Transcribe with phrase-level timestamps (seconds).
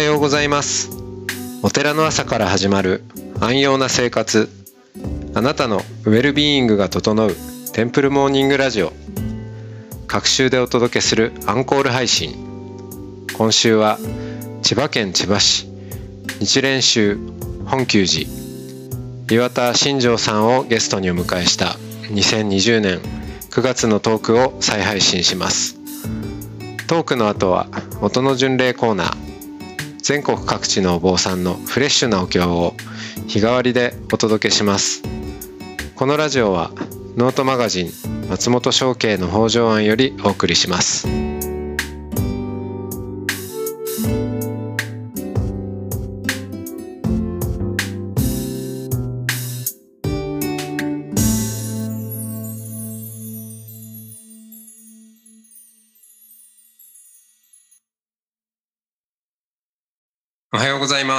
[0.00, 0.88] おはようございます。
[1.62, 3.04] お寺の朝から始まる
[3.38, 4.48] 安養な生活。
[5.34, 7.36] あなたのウェルビーイングが整う
[7.74, 8.94] テンプルモーニングラジオ。
[10.06, 13.26] 各週でお届けするアンコール配信。
[13.36, 13.98] 今週は
[14.62, 15.66] 千葉県千葉市。
[16.38, 17.18] 日蓮宗
[17.66, 18.26] 本久寺。
[19.30, 23.00] 岩田新庄さんをゲストにお迎えした2020年
[23.50, 25.76] 9月のトークを再配信します。
[26.86, 27.66] トークの後は
[28.00, 29.29] 音の巡礼コーナー。
[30.10, 32.74] 全国各地のお坊さんのフレッシュなお経を
[33.28, 35.04] 日替わりでお届けします。
[35.94, 36.72] このラジオは
[37.16, 37.90] ノートマガジン
[38.28, 41.29] 松本商家の北条案よりお送りします。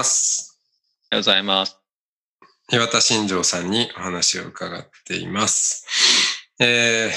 [0.02, 0.59] ます
[1.11, 1.77] おはようございます。
[2.71, 5.85] 岩田新庄さんにお話を伺っています。
[6.59, 7.11] えー、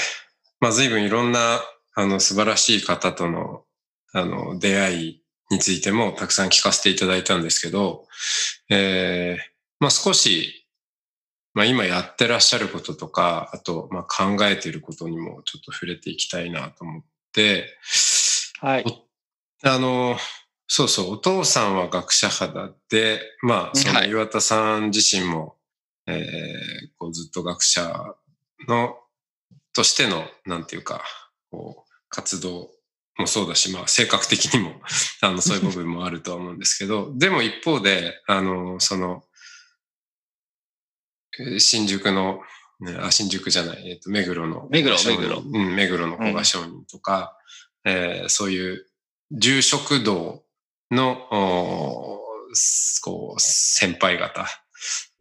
[0.59, 1.61] まあ随分いろんな
[1.95, 3.63] あの素晴らしい方との
[4.13, 8.05] あの出会いについてもたくさん聞かせていただいたんですけど、
[8.69, 9.43] えー、
[9.79, 10.67] まあ少し、
[11.55, 17.67] まあ今やってらっしゃることとか、あとまあ考えていることにもちょっと触れていきたいなと思って、
[18.59, 18.85] はい。
[19.63, 20.17] あの、
[20.67, 24.09] そうそう、お父さんは学者肌で、まあ、そのはい。
[24.09, 25.55] 岩田さん自身も、
[26.07, 28.15] えーこうずっと学者
[28.67, 28.97] の、
[29.73, 31.03] としての、なんていうか、
[31.51, 32.71] こう、活動
[33.17, 34.81] もそうだし、まあ、性格的にも、
[35.21, 39.23] あの、そういう部分もあるとは思うんですけど、 でも一方で、あの、その、
[41.39, 42.41] えー新宿の、
[42.79, 44.67] ねあ、新宿じゃない、えっ、と、目黒の。
[44.71, 45.39] 目黒目黒。
[45.39, 47.37] うん、目黒の古賀商人とか、
[47.83, 48.87] えーそういう
[49.31, 50.44] 住職道
[50.91, 51.15] の、
[53.01, 54.47] こう、先輩方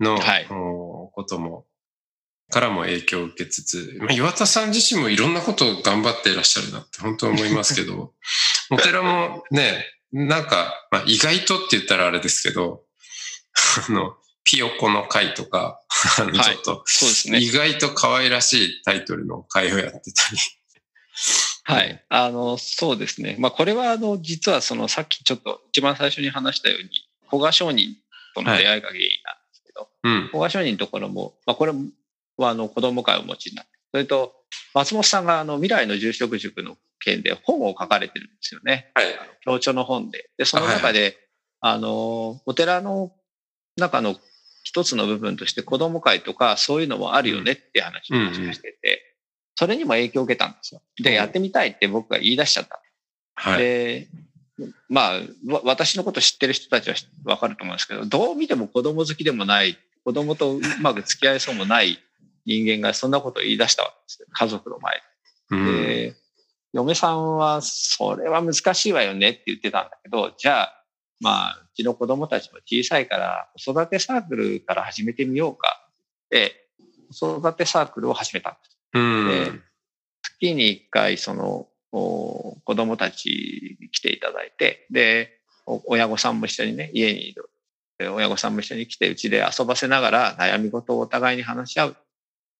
[0.01, 1.67] の、はいことも、
[2.51, 8.13] からも影響を受けつつ、まあ、岩田さん自身もいろんなことを頑張っていらっしゃるなって本当思いますけど、
[8.71, 12.85] お寺もね、なんか、まあ、意外とって言ったらあれですけど、
[13.89, 15.81] あの、ピヨコの会とか、
[16.19, 16.85] あのちはいょっと。
[17.33, 20.39] 意外と可愛らしいタイトルの会をやってたり。
[21.65, 22.05] はい。
[22.09, 23.37] あの、そうですね。
[23.39, 26.91] まあ、これは、あの、実は、その、さっきちょっと一番最初に話したように、
[27.29, 27.97] 古賀商人
[28.35, 30.27] との出会いが原因なんですけど、うん。
[30.29, 31.73] 古賀商人のところも、まあ、これ
[32.37, 34.35] は、あの、子供会をお持ちになって、それと、
[34.75, 38.91] 松本さんが、あの、未来の住職塾の件で本を書かれてるんですよね。
[38.95, 39.07] はい。
[39.45, 40.31] 教著の本で。
[40.37, 41.17] で、その中で、
[41.61, 43.13] あの、お寺の
[43.77, 44.17] 中の
[44.65, 49.14] 一つの部分として子供会とかそういうのもあるよねって話をしてて、
[49.55, 50.83] それにも影響を受けたんですよ。
[51.03, 52.81] で、うんやってみたいって僕が言い出しちゃった。
[53.37, 53.59] はい。
[53.59, 54.09] で、
[54.89, 56.95] まあ、わ私のこと知ってる人たちは
[57.25, 61.99] わかると思うんですけど、どう見ても子供好きでもない、子供とうまく付き合いそうもない
[62.47, 64.27] 人間がそんなことを言い出したわけですよ。
[64.33, 65.03] 家族の前で。
[65.51, 65.67] うん。
[65.67, 66.15] で、
[66.73, 70.85] 嫁さんは、それは難しいわよねって言ってたんだけど、じゃあ、
[71.21, 75.89] まあ、うちの子供たちも小さいから、子育てサークルから始めてみようか
[76.27, 76.69] って、
[77.13, 78.74] 子育てサークルを始めたんです。
[78.95, 79.29] うん。
[79.29, 79.53] で
[80.23, 87.51] 月に一回、その、お子供たちに来ていただいて、で、お親御さんも一緒にね、家にいる。
[87.99, 91.95] で親御さんも一緒に来て、うちで遊ばせながら悩み事をお互いに話し合うっ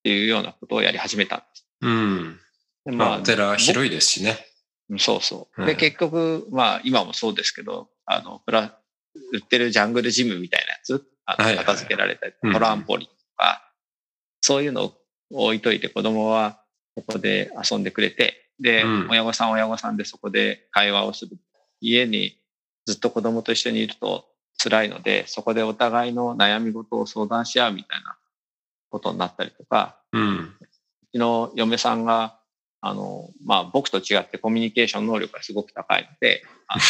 [0.05, 1.67] ていうようなことをやり始めたんです。
[1.81, 2.41] うん。
[2.85, 4.31] でまあ、お寺広いですしね。
[4.31, 5.61] うんそうそう。
[5.61, 8.79] で、はい結局、まあ、今もそうですけど、あの、プラ、
[9.33, 13.73] 売ってるジャングルジムみたいなやつ、あの片付けられたり、うんトランポリンとか、
[14.43, 14.95] そういうのを
[15.31, 16.61] 置いといて子供は
[16.97, 21.37] そこで遊んでくれて、で、うん親御さん親御さんでそこで会話をする。
[21.81, 22.39] 家に
[22.87, 24.27] ずっと子供と一緒にいると
[24.63, 28.17] 辛いので、そこでお互いの悩み事を相談し合うみたいな
[28.91, 30.39] ことになったりとか、うん。
[30.39, 30.69] う
[31.13, 32.39] ちの嫁さんが、
[32.81, 36.83] あの、まあ、僕と違ってコミュニケーション能力がすごく高いので、あの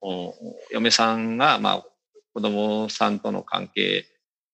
[0.00, 0.34] お
[0.70, 1.86] 嫁さんが、まあ、
[2.34, 4.06] 子供さんとの関係、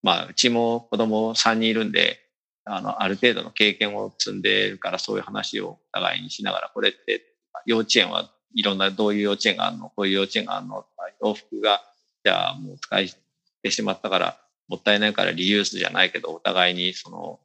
[0.02, 2.20] まあ、うちも子供3人いるんで、
[2.64, 7.24] あの、ある程度の経験を積んでいるから、そういう話をお互いにしながら、これって、
[7.66, 10.84] 幼稚園はいろんな、どういう幼稚園があるの、こういう幼稚園があるの、
[11.22, 11.82] 洋服が、
[12.24, 13.16] じゃあもう使いし
[13.62, 14.38] てしまったから、
[14.68, 17.40] もったいないからリユースじゃないけど、お互いにその、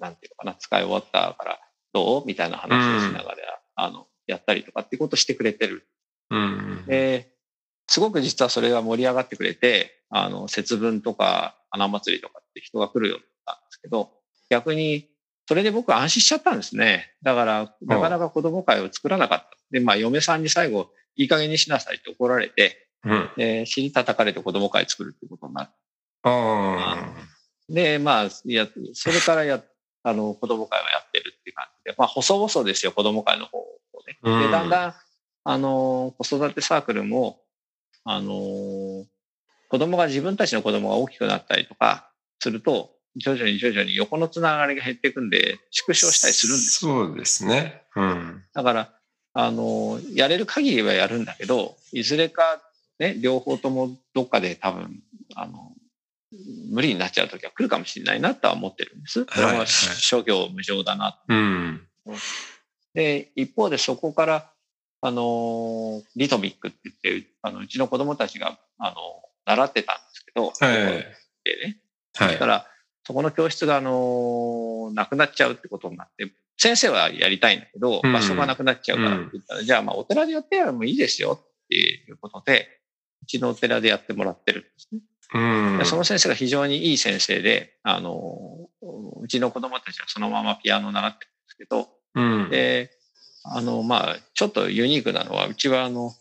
[0.00, 1.60] なんていうのかな、使い終わったから
[1.92, 2.26] どう？
[2.26, 3.36] みたいな話をしながら、
[3.76, 5.86] あの、やったりとかっていうことをしてくれてる。
[6.30, 6.84] うん。
[6.86, 7.28] で、
[7.86, 13.18] すごく実はそれが盛り上がってくれて、あの、節分とか花祭りとかって人が来るよ
[13.84, 14.10] けど、
[14.48, 15.08] 逆に、
[15.46, 17.12] それで僕は安心しちゃったんですね。
[17.22, 19.50] だから、なかなか子供会を作らなかった。
[19.70, 23.30] で、まあ、嫁さんに最後、いい加減にしなさいって怒られて、うん。
[23.36, 25.70] で、尻叩かれて子供会作るってことになる。
[26.22, 27.14] あ
[27.68, 29.62] で、まあ、いや、それからや、
[30.02, 33.64] あの、子供会はやってるっていう感じで、まあ、細々ですよ、子供会の方を
[34.06, 34.18] ね。
[34.22, 34.94] うんで、だんだん、
[35.44, 37.40] あの、子育てサークルも、
[38.04, 38.32] あの、
[39.68, 47.06] 子供が自分たちの子供が大きくなったりとかすると、徐々に徐々に横のつながりが減っていくんで、縮小したりするんですよ。
[47.06, 47.82] そうですね。
[47.96, 48.42] うん。
[48.52, 48.90] だから、
[49.34, 52.60] あの、やれる限りはやるんだけど、いずれか、
[52.98, 55.02] ね、両方ともどっかで多分、
[55.34, 55.72] あの、
[56.70, 59.24] 無理になっちゃう時は来るかもしれないなとは思ってるんです。
[59.24, 61.20] それは諸行無常だな。
[61.28, 61.86] うん。
[62.94, 64.50] で、一方でそこから、
[65.00, 68.96] あの、リトミックって言って、あの、うちの子供たちが、あの、
[69.44, 70.76] 習ってたんですけど、はい
[71.44, 71.78] でね、
[72.14, 72.46] はいだか。
[72.46, 72.66] ら、
[73.06, 82.68] そこの教室が、あの、なくなっちゃうってことになって、先生はやりたいんだけど、うん場所がなくなっちゃうからって言ったら、じゃあ、まあ、お寺でやってやるのもいいですよっていうことで、
[83.22, 85.00] うちのお寺でやってもらってるんですね。
[85.34, 85.84] うんで。
[85.84, 88.68] その先生が非常にいい先生で、あの、
[89.20, 92.50] うちの子供たちはそのままピアノを習ってるんですけど、うん。
[92.50, 92.90] で、
[93.44, 96.14] あの、まあ、ちょっとユニークなのは、うちはあの、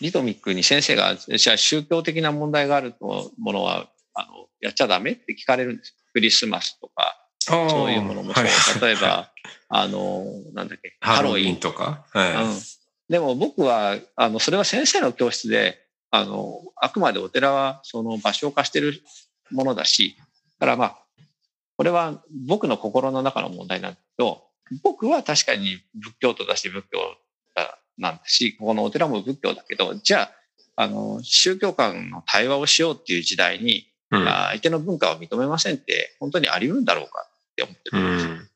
[0.00, 5.94] リトミックに先生が、じゃあ宗教的な問題があるとものは、あの、やっちゃダメって聞かれるんですよ。
[6.12, 8.44] クリスマスとか、そういうものもそう。
[8.80, 9.30] 例えば、
[9.68, 11.56] あの、なんだっけ、ハロウィン。
[11.56, 12.04] とか。
[12.14, 12.58] うはん。
[13.08, 15.78] でも僕は、あの、それは先生の教室で、
[16.10, 19.00] あの、あくまでお寺はその場所を貸してる
[19.50, 20.16] ものだし、
[20.58, 20.98] だからまあ、
[21.76, 24.44] これは僕の心の中の問題なんだけど、
[24.82, 26.98] 僕は確かに仏教徒だし仏教
[27.54, 30.30] だなんだし、ここのお寺も仏教だけど、じゃあ、
[30.76, 33.89] あの、宗教間の対話をしようっていう時代に、い。
[34.10, 34.28] うん。
[34.28, 38.34] あ相手の文化を認めませんって本当にあり得るんだろうかって思ってうるんですよ。
[38.34, 38.50] ん。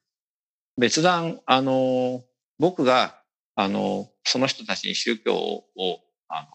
[0.77, 2.25] 別段、あの、
[2.59, 3.21] 僕が、
[3.55, 5.65] あの、その人たちに宗教を、
[6.29, 6.47] あの、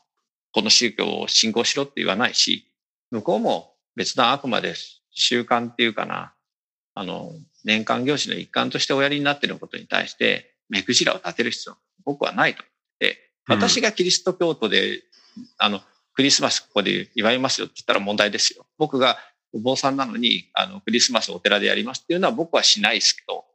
[0.52, 2.66] この宗教を信仰しろって言わないし、
[3.12, 4.76] 向こうも別段あくまで
[5.12, 6.34] 習慣っていうかな、
[6.96, 7.32] あの、
[7.64, 15.02] 年間行事の一環としておやりになっていることに対して、目くじらを立てる必要は僕はないと思って、私がキリスト教徒で、
[15.58, 15.82] あの、
[16.20, 18.66] クリスマスここで祝いますよって言ったら問題ですよ。
[18.78, 19.18] 僕が
[19.54, 23.46] お坊さんなのに、あの、クリスマスをお寺でやりますっていうのは僕はしないですけど、こ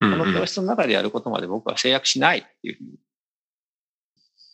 [0.00, 2.96] この教室の中でやることまで僕は制約しないっていうふうに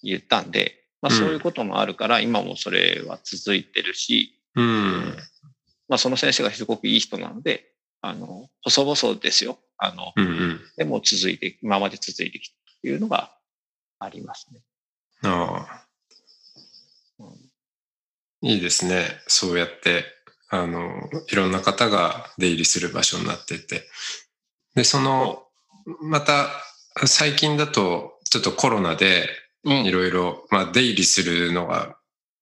[0.02, 5.16] 言ったんで、まあうんそういうこともあるから、今もそれは続いてるし、うん。
[5.88, 7.70] まあその先生がすごくいい人なので、
[8.00, 9.60] あの、細々ですよ。
[9.78, 10.60] あの、うんうん。
[10.76, 13.30] でも続いて、今まで続いてきたっていうのが
[14.00, 14.60] ありますね。
[15.22, 15.89] ああ。
[18.42, 19.06] いいですね。
[19.26, 20.04] そうやって、
[20.48, 23.84] あの、いろんな方が出入りする場所になってて。
[24.74, 25.44] で、その、
[26.00, 26.48] また、
[27.06, 29.28] 最近だと、ちょっとコロナで、
[29.64, 31.96] うんいろいろ、まあ、出入りするのが、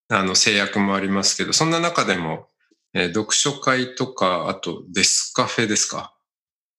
[0.09, 2.49] あの、制約もありますけど、そんな中でも、
[2.95, 6.15] えー読書会とか、あと、デスカフェですか？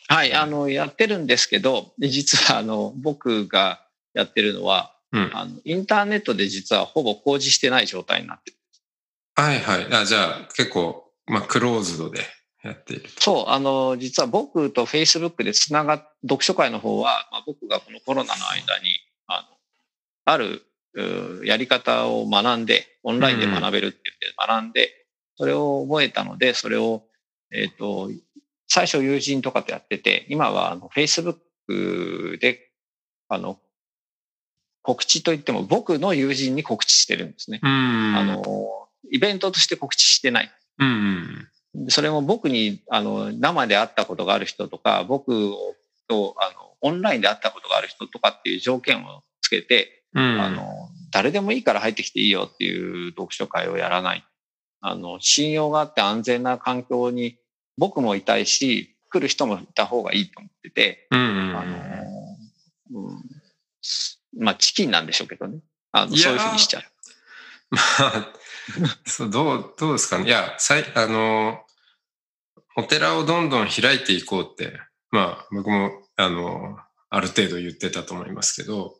[0.07, 5.31] はい、あの、やってるんですけど、で実はあの、僕がやってるのは、うん。
[5.33, 8.57] あの、インターネットで実はほぼ公示してない状態になってる。
[9.39, 9.93] はいはい。
[9.93, 12.19] あ、じゃあ、結構、まあ、クローズドで
[12.61, 13.21] やっていると。
[13.21, 19.57] そう、あの、実は僕と Facebook でつながっ、読書会の方は、まあ、僕がこのコロナの間に、あの、
[20.25, 25.05] ある、うやり方を学んで、オンラインで学べるって言って学んで、
[25.37, 27.03] それを覚えたので、それを、
[27.51, 28.09] えっ、と、
[28.67, 32.71] 最初友人とかとやってて、今はあの Facebook で、
[33.29, 33.59] あの、
[34.81, 37.59] 告知といっても僕の友人に告知してるんですね。
[37.63, 40.51] うんあ、の、イベントとして告知してない。
[40.79, 41.85] うんうん。
[41.85, 45.75] でそれも僕にあの生で会ったことがある人とか、僕を
[46.07, 50.41] とあのオンラインで会ったことがある人とかっていう条件をつけて、うん。
[50.41, 54.25] あの誰でもいいから入ってきていいよっていう読書会をやらない。
[54.81, 57.37] あの信用があって安全な環境に
[57.77, 61.19] 僕もいたいし、来る人もいた方がいいと思ってて、うん。
[61.19, 61.63] あ
[62.91, 65.59] の、うん、まあチキンなんでしょうけどね。
[65.91, 66.83] あのそういうふうにしちゃう。
[67.71, 68.33] まあ、
[69.05, 70.25] そう、どう、どうですかね？
[70.25, 71.65] いや、さい、あの、
[72.75, 74.79] お寺をどんどん開いていこうって、
[75.11, 76.77] まあ、僕も、あの、
[77.09, 78.99] ある程度言ってたと思いますけど、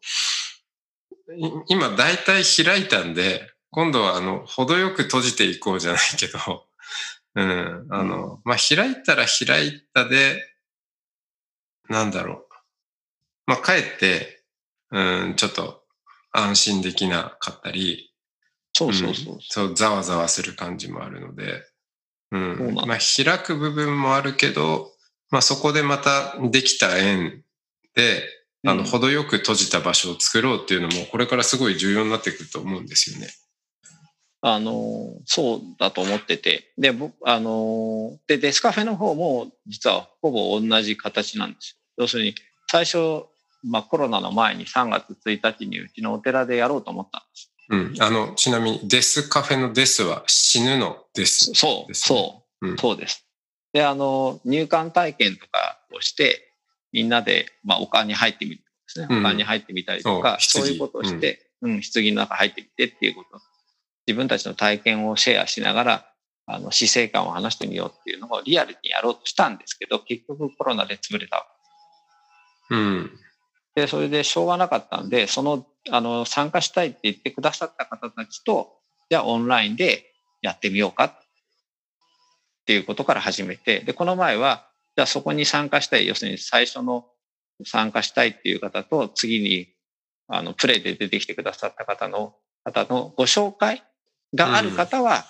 [1.68, 6.40] 今、大体開いたんで、今度は、あの、程よく閉じていこうじゃないけど、
[7.36, 10.44] うん、あの、まあ、開いたら開いたで、
[11.88, 12.54] なんだろう。
[13.46, 14.44] まあ、かえって、
[14.92, 15.84] うん、ちょっと
[16.32, 18.09] 安心できなかったり、
[18.74, 19.38] そうそうそう。
[19.42, 21.64] そう、ざわざわする感じもあるので、
[22.32, 22.58] うん。
[22.58, 24.92] そうなんまあ、開く部分もあるけど、
[25.32, 27.44] まあ、そこでまたできた縁
[27.96, 28.24] で、
[28.66, 33.30] あの、うん程よく閉じた場所を作ろうっていうのも、これからすごい重要になってくると思うんですよね。
[34.42, 36.72] あの、そうだと思ってて。
[36.78, 42.04] で、僕、あの、で、デスカフェの方も実はほぼ同じ形なんですよ。
[42.04, 42.36] 要するに、
[42.72, 43.26] 最初、
[43.64, 47.52] まあコロナの前に3月1日にうちのお寺でやろうと思ったんです。
[47.70, 47.94] うん。
[48.00, 53.26] あの、ちなみにデスカフェのデスは死ぬのデス、ね、そう、そう、うん、そうです。
[53.74, 56.54] で、あの、入館体験とかをして、
[56.92, 59.08] みんなで、まあ、丘に入ってみるですね。
[59.10, 63.40] 丘に入ってみたりとか、そういうことをして、うん、棺の中入ってみてっていうこと。
[64.08, 66.06] 自分たちの体験をシェアしながら、
[66.48, 71.46] あの、死生観を話してみようっていうのをリアルにやろうとしたんですけど、結局コロナで潰れた。
[72.72, 73.20] うん。
[73.76, 78.78] で、それでしょうがなかったんで、その、あの、参加したいって言ってくださった方たちと、
[79.10, 81.14] じゃあオンラインでやってみようかっ
[82.66, 87.06] ていうことから始めて、で、この前は、じゃあそこに参加したい、要するに最初の
[87.66, 89.70] 参加したいっていう方と、次に、
[90.28, 93.84] あの、プレイで出てきてくださった方の、方のご紹介
[94.36, 95.26] がある方は、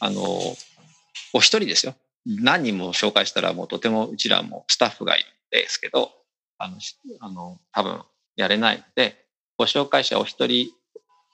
[0.00, 0.22] うん、あの、
[1.32, 1.94] お一人ですよ。
[2.26, 6.10] 何人も紹介したらもうとてもうちらもスタッフがいるんですけど、
[6.60, 6.78] あの、
[7.20, 8.02] あの多分
[8.36, 9.24] やれないので、
[9.56, 10.70] ご紹介者お一人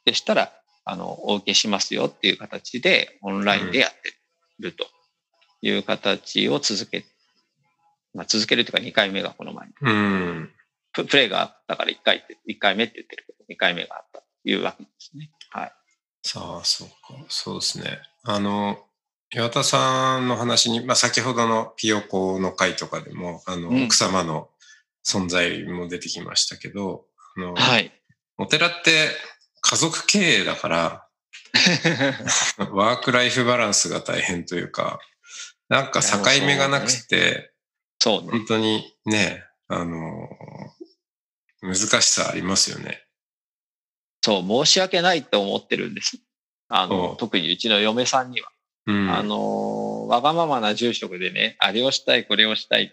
[0.04, 0.52] でしたら、
[0.84, 4.14] あの、お受けしますよっていう形でオンラインでやって
[4.60, 4.86] ると
[5.62, 7.04] いう形を続け、
[8.14, 9.74] まあ、続けるというか2回目がこの前に。
[9.80, 10.50] うん。
[10.92, 15.30] プレイがあったから1回って、1回目って言ってるけど、2回目があったというわけですね。
[15.50, 15.72] はい。
[16.22, 17.24] さあ、そうか。
[17.28, 17.98] そうですね。
[18.22, 18.78] あの、
[19.34, 24.48] 岩田さんの話に、まあ、先ほどのピヨコの会とかでも、あの、うん、奥様の
[25.06, 27.92] 存在も出てきましたけど、あの、はい。
[28.38, 29.10] お寺って
[29.60, 31.08] 家族経営だから、
[32.70, 34.98] ワークライフバランスが大変というか、
[35.68, 37.52] なんか境目がなくて、
[37.98, 40.28] そう、ね、本当にね、あの、
[41.62, 43.02] 難しさありますよね。
[44.22, 46.18] そう、申し訳ないと思ってるんです。
[46.68, 48.50] あの、特にうちの嫁さんには。
[48.88, 52.92] うん、あの、わがままな住職でね、あれをしたい、これをしたい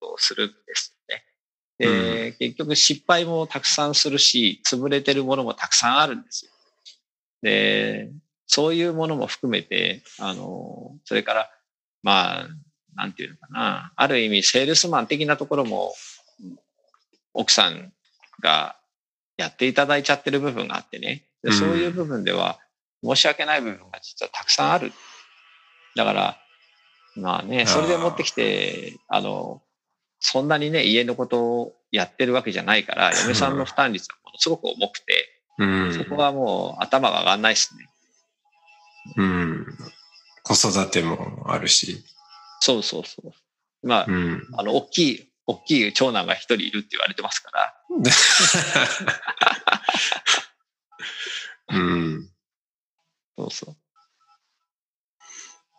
[0.00, 0.99] とするんですね。
[1.80, 6.50] で、うん、結局失敗もたくさんするし、潰れてるものもたくさんあるんですよ。
[7.40, 8.10] で、
[8.46, 11.50] そういうものも含めて、あの、それから、
[12.02, 12.48] まあ、
[12.96, 15.94] なんていうのかな、ある意味セールスマン的なところも、
[17.32, 17.92] 奥さん
[18.42, 18.76] が
[19.38, 21.24] やっていただいちゃってる部分があってね。
[21.42, 22.58] でそういう部分では
[23.02, 24.92] 申し訳ない部分が実はたくさんある。
[25.96, 26.36] だから、
[27.16, 29.62] まあね、それで持ってきて、あの、
[30.20, 37.88] そんなにね、家のことをやってるわけじゃないから、嫁さんの負担率はものすごく重くて、うん、そこはもう頭が上がんないですね。
[39.16, 39.66] うん。
[40.42, 42.04] 子育てもあるし。
[42.60, 43.32] そうそうそう。
[43.86, 47.74] まあ、うん、あの、大きい、大きい長男が一人いるって言われてますから。
[51.72, 52.30] うん。
[53.38, 53.76] そうそ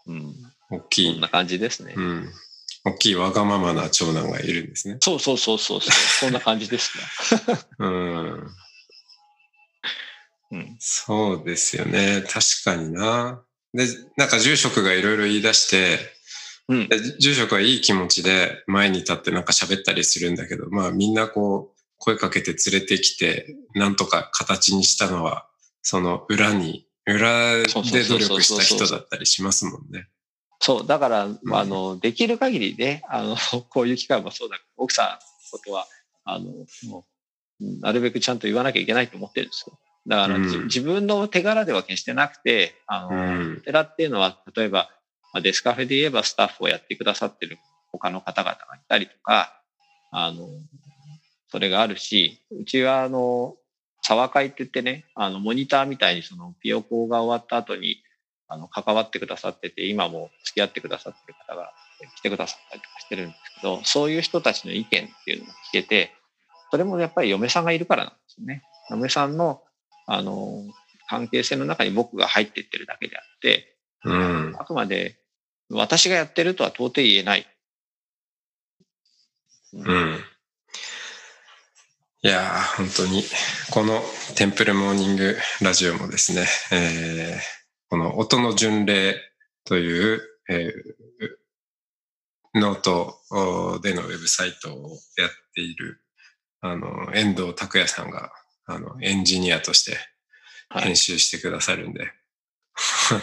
[0.08, 0.12] う。
[0.12, 0.36] うん。
[0.72, 1.14] 大きい。
[1.14, 1.94] こんな感じですね。
[1.96, 2.34] うん。
[2.84, 4.98] 大きいわがままな長男がいるんですね。
[5.02, 5.92] そうそうそうそうそう。
[5.92, 7.58] そんな感じですね。
[7.80, 8.48] うん。
[10.54, 12.24] うん、そうですよね。
[12.28, 13.44] 確かにな。
[13.74, 16.00] で、なんか住職がいろいろ言い出して、
[16.68, 25.48] うん、住職はいい気持ちで前に立ってなんか喋ったりするんだけど、まあみんなこう声かけて連れてきて、なんとか形にしたのは、
[25.82, 27.64] その裏に、裏で
[28.08, 30.10] 努力した人だったりしますもんね。
[30.62, 33.36] そう、だから、うん、あの、できる限りね、あの、
[33.70, 35.18] こういう機会もそうだけど、奥さんの
[35.52, 35.88] ことは、
[36.24, 36.52] あの、
[36.88, 37.06] も
[37.60, 39.78] う、なるべくちゃんと言わなきゃいけないと思ってるんですよ。
[40.08, 44.90] だから、うん、自分の手柄では決してなくて、あの、うん、寺っていうのは、例えば、
[45.42, 47.58] デスカフェで言えばスタッフをやってくださってる
[47.92, 49.62] 他の方々がいたりとか、
[50.12, 50.48] あの、
[51.50, 53.56] それがあるし、うちはあの、
[54.02, 57.98] 沢会って言ってね、あの、モニターみたいにその、ピヨコが終わった後に、
[58.52, 61.72] あの、関わってくださってて、今も付き合ってくださってる方が
[62.18, 66.12] 来てくださったりとかしてるんですけど、そういう人たちの意見っていうのも聞けて、
[66.70, 68.64] それもやっぱり嫁さんがいるからなんですよね。
[68.90, 69.64] 嫁さんの、
[70.06, 70.66] あの、
[71.08, 75.18] 関係性の中に僕が入っていってるだけであって、うん、あくまで
[75.70, 77.48] 私がやってるとは到底言えない。
[79.74, 80.20] うん。
[82.24, 83.24] いやー、本当に、
[83.72, 84.02] この
[84.36, 87.61] テンプルモーニングラジオもですね、えー、
[87.92, 89.18] この音の巡礼
[89.66, 93.18] という、えー、ノート
[93.82, 96.00] でのウェブサイトをやっている、
[96.62, 98.32] あの、遠藤拓也さんが、
[98.66, 99.98] あの、エンジニアとして
[100.74, 102.06] 編集してくださるんで、
[102.76, 103.18] は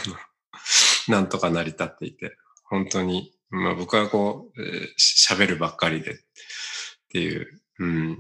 [1.06, 4.60] い、なんとか成り立っていて、本当に、まあ僕はこう、
[4.98, 6.14] 喋、えー、るばっかりでっ
[7.08, 8.18] ていう、うん、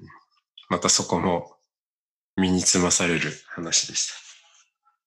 [0.70, 1.56] またそこも
[2.38, 4.14] 身につまされる話でした。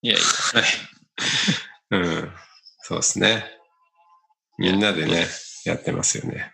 [0.02, 0.22] いやいや。
[1.90, 2.32] うん。
[2.82, 3.44] そうですね。
[4.58, 5.26] みんなでね、
[5.64, 6.52] やってますよね。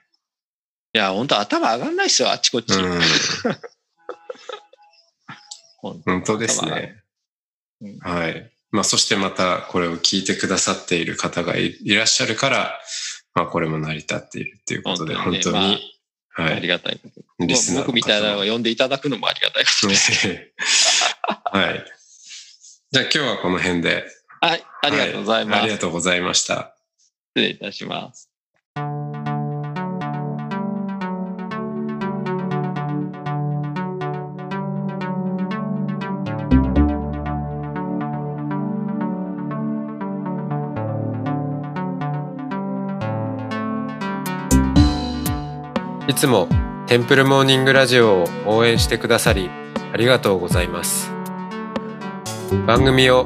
[0.95, 2.75] いや、本当頭上がんないっすよ、あっちこっち。
[2.79, 3.01] うん。
[5.81, 7.03] 本本当ですね。
[7.81, 8.53] うんはい。
[8.71, 12.81] まあ、そしてまたこれを聞いてくださっている方がいいらっしゃるから、
[13.35, 15.81] まあ、これも成り立っているっていうことで、本当に、ね
[16.31, 16.55] はい。
[16.55, 17.01] ありがたい。
[17.41, 20.13] リスナー僕みたいなのを呼んでいただくのもありがたいことです。
[21.53, 21.85] はい。
[22.91, 24.05] じゃあ今日はこの辺で。
[24.49, 25.57] はい、ありがとうございます。
[25.57, 26.75] はありがとうございました。
[27.37, 28.31] 失礼いたします。
[46.09, 46.49] いつも
[46.87, 49.51] テンプルモーニングラジオを応援してくださり
[49.93, 51.13] ありがとうございます
[52.67, 53.25] 番組を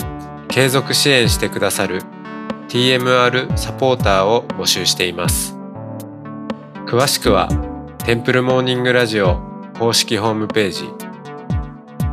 [0.53, 2.03] 継続支援してくださる
[2.69, 5.57] TMR サポーターを募集しています
[6.87, 7.49] 詳しくは
[8.05, 9.41] テンプルモーニングラジオ
[9.79, 10.85] 公式ホームページ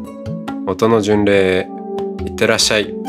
[0.71, 1.67] 音の巡礼へ
[2.25, 3.00] いってらっしゃい。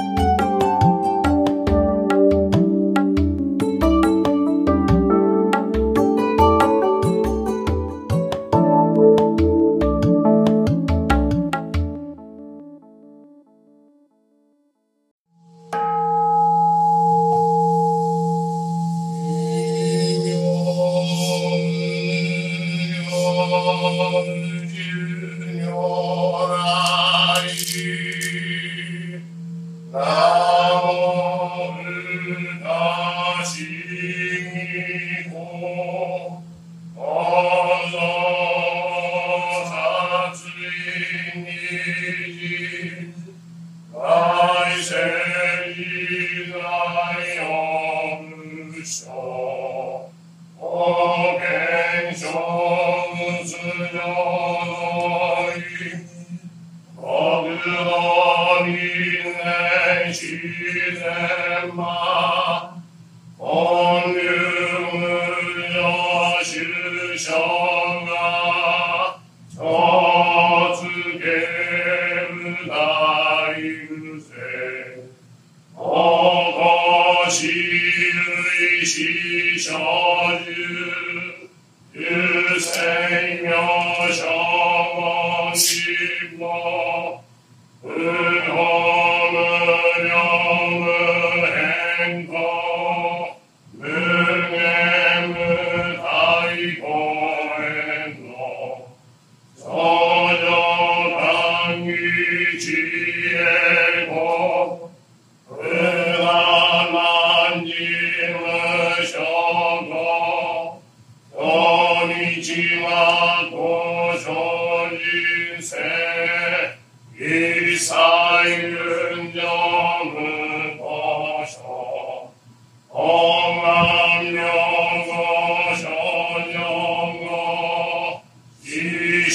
[79.62, 79.80] 神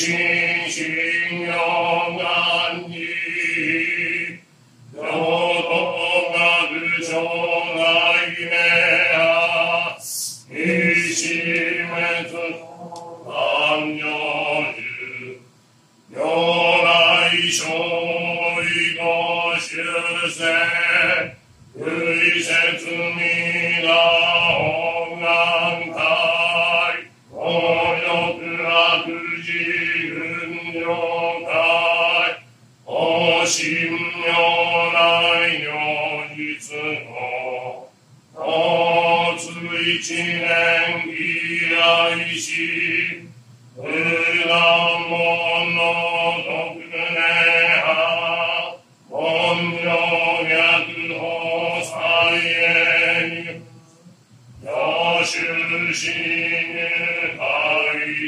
[0.05, 1.16] 妙来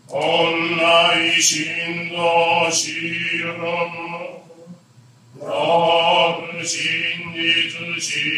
[0.08, 3.60] 온라이 신도 시름
[5.38, 8.36] 너그 신이 주시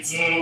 [0.00, 0.39] It's uh,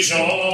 [0.00, 0.49] rejoice.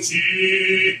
[0.00, 1.00] 七